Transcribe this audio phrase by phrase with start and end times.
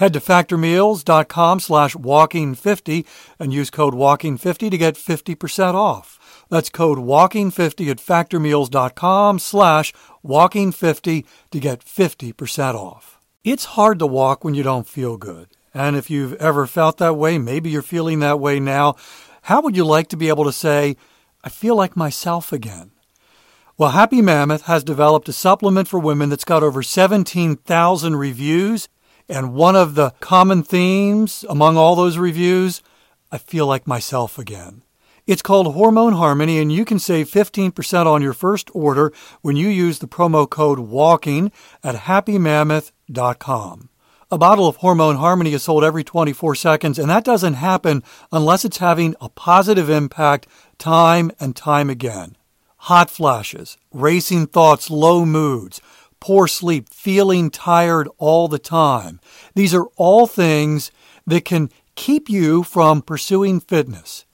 [0.00, 3.04] Head to factormeals.com slash walking50
[3.38, 6.46] and use code walking50 to get 50% off.
[6.48, 9.92] That's code walking50 at factormeals.com slash
[10.24, 13.20] walking50 to get 50% off.
[13.44, 15.48] It's hard to walk when you don't feel good.
[15.74, 18.96] And if you've ever felt that way, maybe you're feeling that way now,
[19.42, 20.96] how would you like to be able to say,
[21.44, 22.92] I feel like myself again?
[23.76, 28.88] Well, Happy Mammoth has developed a supplement for women that's got over 17,000 reviews
[29.30, 32.82] and one of the common themes among all those reviews,
[33.30, 34.82] I feel like myself again.
[35.26, 39.68] It's called Hormone Harmony, and you can save 15% on your first order when you
[39.68, 41.52] use the promo code WALKING
[41.84, 43.88] at happymammoth.com.
[44.32, 48.64] A bottle of Hormone Harmony is sold every 24 seconds, and that doesn't happen unless
[48.64, 50.46] it's having a positive impact
[50.78, 52.36] time and time again.
[52.84, 55.80] Hot flashes, racing thoughts, low moods,
[56.20, 59.20] poor sleep, feeling tired all the time.
[59.54, 60.90] These are all things
[61.26, 64.24] that can keep you from pursuing fitness.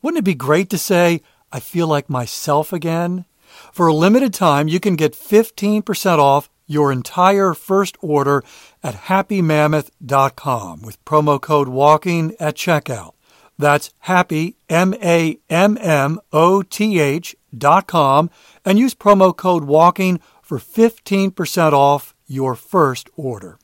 [0.00, 3.24] Wouldn't it be great to say, I feel like myself again?
[3.72, 8.42] For a limited time, you can get 15% off your entire first order
[8.82, 13.12] at happymammoth.com with promo code WALKING at checkout.
[13.58, 18.30] That's happy, M A M M O T H dot com,
[18.64, 20.20] and use promo code WALKING
[20.52, 23.58] for 15% off your first order.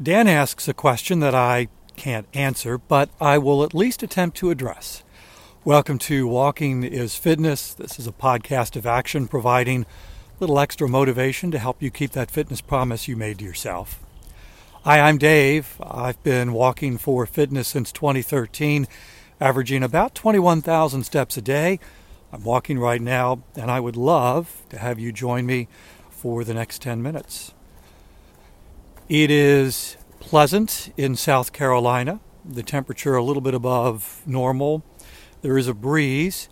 [0.00, 1.66] Dan asks a question that I
[1.96, 5.02] can't answer, but I will at least attempt to address.
[5.64, 7.74] Welcome to Walking is Fitness.
[7.74, 9.86] This is a podcast of action providing a
[10.38, 13.98] little extra motivation to help you keep that fitness promise you made to yourself.
[14.84, 15.80] Hi, I'm Dave.
[15.82, 18.86] I've been walking for fitness since 2013
[19.40, 21.78] averaging about 21,000 steps a day.
[22.32, 25.68] I'm walking right now, and I would love to have you join me
[26.10, 27.54] for the next 10 minutes.
[29.08, 34.84] It is pleasant in South Carolina, the temperature a little bit above normal.
[35.40, 36.48] There is a breeze.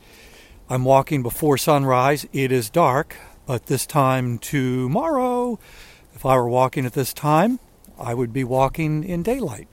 [0.71, 2.27] I'm walking before sunrise.
[2.33, 5.59] It is dark, but this time tomorrow,
[6.15, 7.59] if I were walking at this time,
[7.99, 9.69] I would be walking in daylight.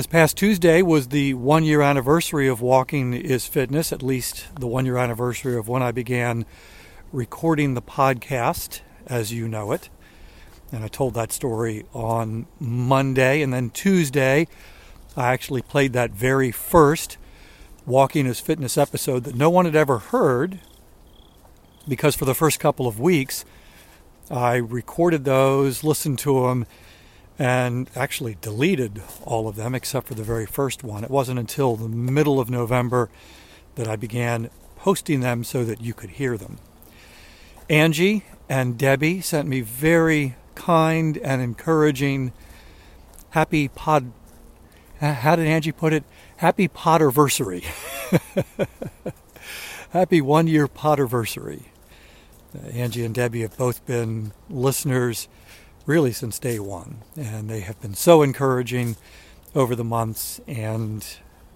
[0.00, 4.66] This past Tuesday was the one year anniversary of Walking is Fitness, at least the
[4.66, 6.46] one year anniversary of when I began
[7.12, 9.90] recording the podcast as you know it.
[10.72, 13.42] And I told that story on Monday.
[13.42, 14.48] And then Tuesday,
[15.18, 17.18] I actually played that very first
[17.84, 20.60] Walking is Fitness episode that no one had ever heard
[21.86, 23.44] because for the first couple of weeks,
[24.30, 26.64] I recorded those, listened to them,
[27.40, 31.02] and actually deleted all of them except for the very first one.
[31.02, 33.08] It wasn't until the middle of November
[33.76, 36.58] that I began posting them so that you could hear them.
[37.70, 42.32] Angie and Debbie sent me very kind and encouraging
[43.30, 44.12] happy pod.
[45.00, 46.04] How did Angie put it?
[46.36, 47.64] Happy Podiversary.
[49.92, 51.62] happy one year Podiversary.
[52.70, 55.26] Angie and Debbie have both been listeners
[55.90, 56.98] really since day one.
[57.16, 58.96] And they have been so encouraging
[59.56, 60.40] over the months.
[60.46, 61.04] And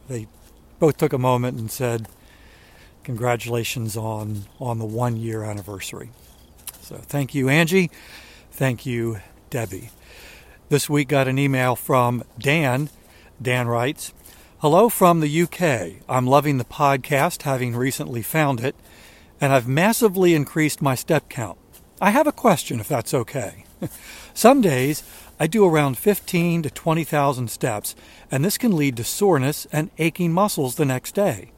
[0.08, 0.26] they
[0.80, 2.08] both took a moment and said,
[3.04, 6.10] Congratulations on, on the one year anniversary.
[6.80, 7.90] So thank you, Angie.
[8.50, 9.20] Thank you,
[9.50, 9.90] Debbie.
[10.68, 12.88] This week got an email from Dan.
[13.40, 14.12] Dan writes,
[14.58, 16.02] Hello from the UK.
[16.08, 18.74] I'm loving the podcast, having recently found it,
[19.40, 21.58] and I've massively increased my step count.
[22.00, 23.64] I have a question, if that's okay.
[24.34, 25.04] Some days
[25.38, 27.94] I do around 15 to 20,000 steps,
[28.30, 31.52] and this can lead to soreness and aching muscles the next day.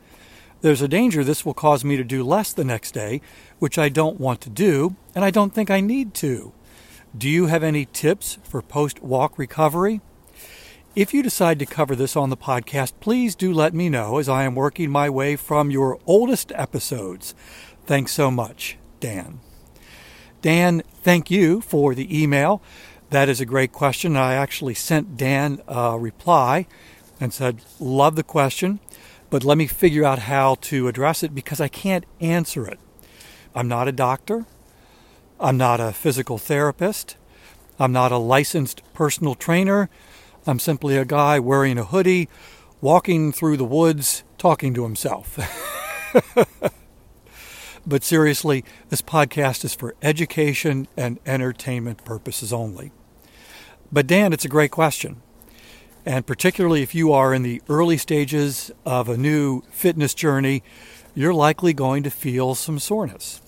[0.60, 3.20] There's a danger this will cause me to do less the next day,
[3.58, 6.52] which I don't want to do, and I don't think I need to.
[7.16, 10.00] Do you have any tips for post walk recovery?
[10.94, 14.28] If you decide to cover this on the podcast, please do let me know as
[14.28, 17.34] I am working my way from your oldest episodes.
[17.84, 19.40] Thanks so much, Dan.
[20.42, 22.62] Dan, thank you for the email.
[23.10, 24.16] That is a great question.
[24.16, 26.66] I actually sent Dan a reply
[27.20, 28.80] and said, Love the question,
[29.30, 32.78] but let me figure out how to address it because I can't answer it.
[33.54, 34.44] I'm not a doctor.
[35.38, 37.16] I'm not a physical therapist.
[37.78, 39.88] I'm not a licensed personal trainer.
[40.46, 42.28] I'm simply a guy wearing a hoodie,
[42.80, 45.38] walking through the woods, talking to himself.
[47.86, 52.92] but seriously, this podcast is for education and entertainment purposes only.
[53.92, 55.22] But Dan, it's a great question.
[56.04, 60.62] And particularly if you are in the early stages of a new fitness journey,
[61.14, 63.40] you're likely going to feel some soreness.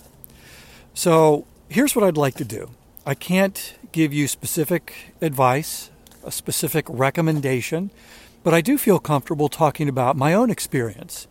[0.93, 2.69] So here's what I'd like to do
[3.05, 5.89] I can't give you specific advice
[6.23, 7.91] a specific recommendation,
[8.43, 11.27] but I do feel comfortable talking about my own experience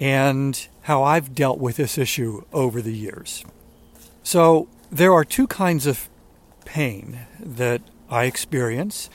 [0.00, 3.44] and how I've dealt with this issue over the years.
[4.22, 6.08] So, there are two kinds of
[6.64, 9.10] pain that I experience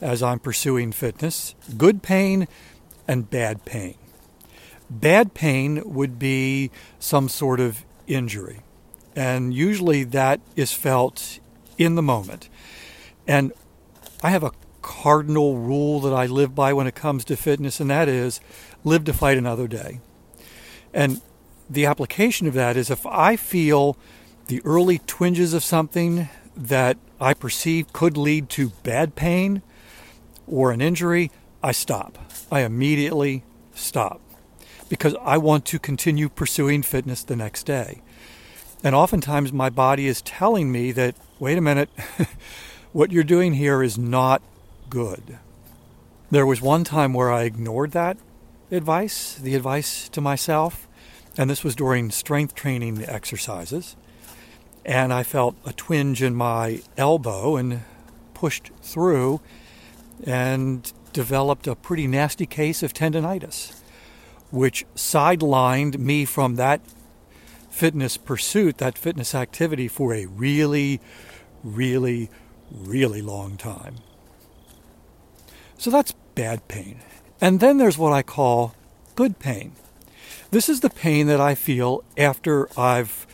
[0.00, 2.48] as I'm pursuing fitness good pain
[3.08, 3.94] and bad pain.
[4.90, 8.60] Bad pain would be some sort of injury,
[9.16, 11.38] and usually that is felt
[11.78, 12.48] in the moment.
[13.26, 13.52] And
[14.22, 14.52] I have a
[14.82, 18.40] cardinal rule that I live by when it comes to fitness, and that is
[18.84, 20.00] live to fight another day.
[20.92, 21.20] And
[21.68, 23.96] the application of that is if I feel
[24.46, 29.62] the early twinges of something that I perceive could lead to bad pain
[30.46, 31.30] or an injury,
[31.62, 32.18] I stop.
[32.50, 33.44] I immediately
[33.74, 34.20] stop
[34.88, 38.02] because I want to continue pursuing fitness the next day.
[38.84, 41.88] And oftentimes my body is telling me that, wait a minute,
[42.92, 44.42] what you're doing here is not
[44.90, 45.38] good.
[46.30, 48.18] There was one time where I ignored that
[48.72, 50.88] advice, the advice to myself,
[51.36, 53.96] and this was during strength training exercises.
[54.84, 57.82] And I felt a twinge in my elbow and
[58.34, 59.40] pushed through
[60.24, 63.80] and developed a pretty nasty case of tendonitis,
[64.50, 66.80] which sidelined me from that
[67.70, 71.00] fitness pursuit, that fitness activity for a really,
[71.62, 72.30] really,
[72.70, 73.96] really long time.
[75.78, 77.00] So that's bad pain.
[77.42, 78.72] And then there's what I call
[79.16, 79.72] good pain.
[80.52, 83.26] This is the pain that I feel after I've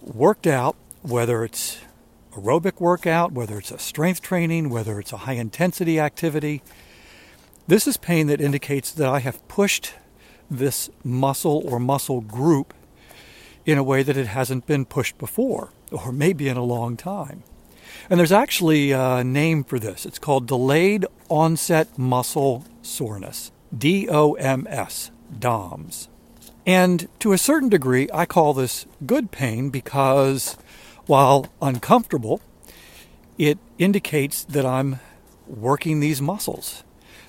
[0.00, 1.78] worked out, whether it's
[2.32, 6.60] aerobic workout, whether it's a strength training, whether it's a high intensity activity.
[7.68, 9.92] This is pain that indicates that I have pushed
[10.50, 12.74] this muscle or muscle group
[13.64, 17.44] in a way that it hasn't been pushed before, or maybe in a long time.
[18.08, 20.06] And there's actually a name for this.
[20.06, 26.08] It's called delayed onset muscle soreness, DOMS, DOMS.
[26.64, 30.56] And to a certain degree, I call this good pain because
[31.06, 32.40] while uncomfortable,
[33.38, 34.98] it indicates that I'm
[35.46, 36.82] working these muscles,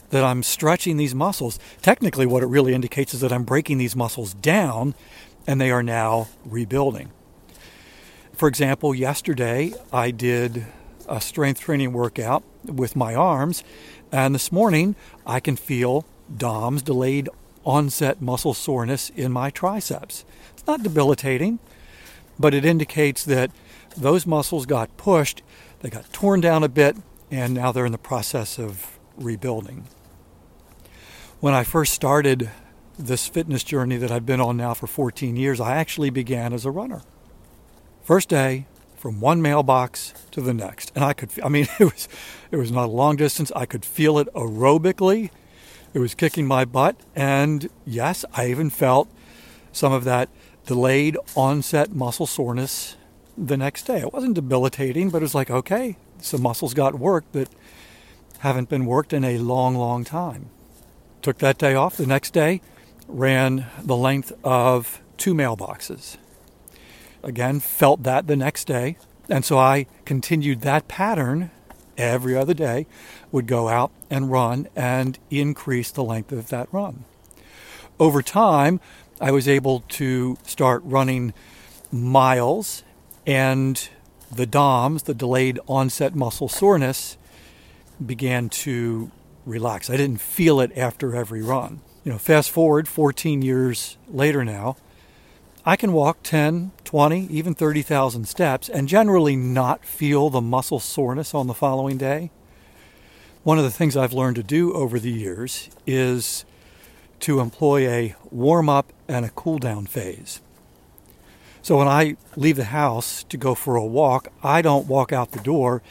[0.09, 1.59] that I'm stretching these muscles.
[1.81, 4.95] Technically, what it really indicates is that I'm breaking these muscles down
[5.45, 7.11] and they are now rebuilding.
[8.37, 10.67] For example, yesterday I did
[11.09, 13.63] a strength training workout with my arms,
[14.11, 16.05] and this morning I can feel
[16.37, 17.29] DOMS, delayed
[17.65, 20.23] onset muscle soreness, in my triceps.
[20.53, 21.57] It's not debilitating,
[22.37, 23.49] but it indicates that
[23.97, 25.41] those muscles got pushed,
[25.79, 26.95] they got torn down a bit,
[27.31, 29.87] and now they're in the process of rebuilding.
[31.39, 32.51] When I first started
[32.99, 36.65] this fitness journey that I've been on now for 14 years, I actually began as
[36.65, 37.01] a runner.
[38.07, 41.29] First day, from one mailbox to the next, and I could.
[41.43, 42.07] I mean, it was
[42.51, 43.51] it was not a long distance.
[43.53, 45.29] I could feel it aerobically.
[45.93, 49.09] It was kicking my butt, and yes, I even felt
[49.73, 50.29] some of that
[50.65, 52.95] delayed onset muscle soreness
[53.37, 53.99] the next day.
[53.99, 57.49] It wasn't debilitating, but it was like, okay, some muscles got worked that
[58.39, 60.49] haven't been worked in a long, long time.
[61.21, 61.97] Took that day off.
[61.97, 62.61] The next day,
[63.09, 66.15] ran the length of two mailboxes
[67.23, 68.97] again, felt that the next day.
[69.29, 71.51] And so I continued that pattern
[71.97, 72.85] every other day,
[73.31, 77.05] would go out and run and increase the length of that run.
[77.99, 78.79] Over time,
[79.19, 81.33] I was able to start running
[81.91, 82.83] miles,
[83.25, 83.89] and
[84.31, 87.17] the DOMS, the delayed onset muscle soreness,
[88.03, 89.09] began to
[89.45, 89.89] relax.
[89.89, 91.81] I didn't feel it after every run.
[92.03, 94.77] You know, fast forward 14 years later now,
[95.67, 101.33] I can walk 10, 20, even 30,000 steps and generally not feel the muscle soreness
[101.33, 102.31] on the following day.
[103.43, 106.45] One of the things I've learned to do over the years is
[107.19, 110.39] to employ a warm up and a cool down phase.
[111.61, 115.33] So when I leave the house to go for a walk, I don't walk out
[115.33, 115.81] the door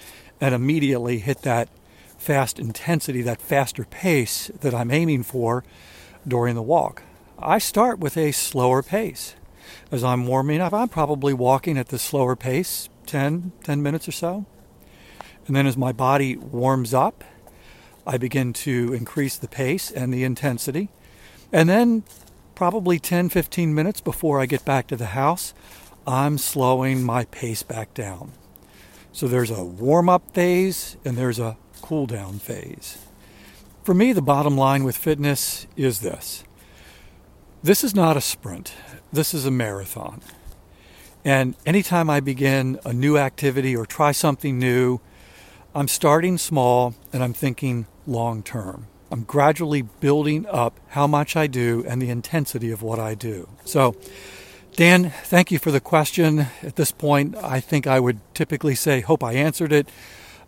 [0.40, 1.68] and immediately hit that
[2.16, 5.64] fast intensity, that faster pace that I'm aiming for
[6.26, 7.02] during the walk.
[7.38, 9.34] I start with a slower pace.
[9.90, 14.12] As I'm warming up, I'm probably walking at the slower pace, 10, 10 minutes or
[14.12, 14.46] so.
[15.46, 17.24] And then as my body warms up,
[18.06, 20.90] I begin to increase the pace and the intensity.
[21.52, 22.04] And then,
[22.54, 25.54] probably 10, 15 minutes before I get back to the house,
[26.06, 28.32] I'm slowing my pace back down.
[29.12, 32.98] So there's a warm up phase and there's a cool down phase.
[33.82, 36.44] For me, the bottom line with fitness is this
[37.62, 38.72] this is not a sprint,
[39.12, 40.20] this is a marathon.
[41.24, 45.00] And anytime I begin a new activity or try something new,
[45.74, 48.86] I'm starting small and I'm thinking long term.
[49.10, 53.48] I'm gradually building up how much I do and the intensity of what I do.
[53.64, 53.96] So,
[54.74, 56.46] Dan, thank you for the question.
[56.62, 59.88] At this point, I think I would typically say, hope I answered it.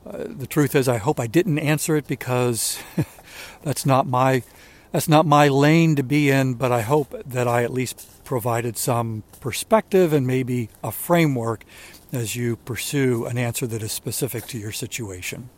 [0.07, 2.79] Uh, the truth is, I hope I didn't answer it because
[3.63, 4.43] that's not my
[4.93, 6.55] that's not my lane to be in.
[6.55, 11.65] But I hope that I at least provided some perspective and maybe a framework
[12.13, 15.51] as you pursue an answer that is specific to your situation.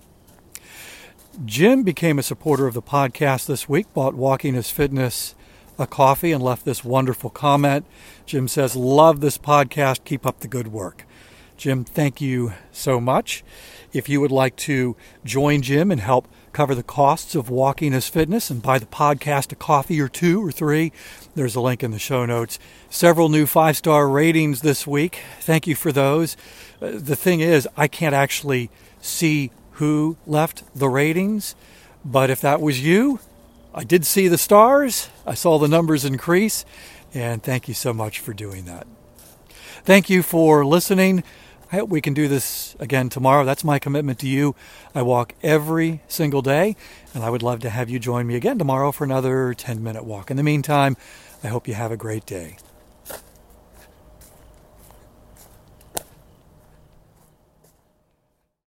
[1.45, 5.35] Jim became a supporter of the podcast this week, bought Walking is Fitness
[5.81, 7.87] a coffee, and left this wonderful comment.
[8.27, 10.05] Jim says, Love this podcast.
[10.05, 11.07] Keep up the good work.
[11.57, 13.43] Jim, thank you so much.
[13.93, 18.09] If you would like to join Jim and help cover the costs of Walking is
[18.09, 20.93] Fitness and buy the podcast a coffee or two or three,
[21.35, 22.59] there's a link in the show notes.
[22.89, 25.21] Several new five star ratings this week.
[25.41, 26.37] Thank you for those.
[26.81, 31.55] Uh, the thing is, I can't actually see who left the ratings.
[32.05, 33.21] But if that was you,
[33.75, 36.65] I did see the stars, I saw the numbers increase,
[37.15, 38.87] and thank you so much for doing that.
[39.85, 41.23] Thank you for listening.
[41.73, 43.45] I hope we can do this again tomorrow.
[43.45, 44.57] That's my commitment to you.
[44.93, 46.75] I walk every single day,
[47.15, 50.05] and I would love to have you join me again tomorrow for another 10 minute
[50.05, 50.33] walk.
[50.33, 50.97] In the meantime,
[51.45, 52.57] I hope you have a great day.